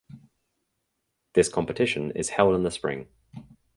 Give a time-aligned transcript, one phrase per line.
[1.35, 3.07] This competition is held in the spring.